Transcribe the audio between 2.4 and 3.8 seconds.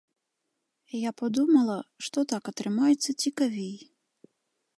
атрымаецца цікавей.